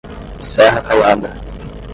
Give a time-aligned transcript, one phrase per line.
[0.39, 1.29] Serra Caiada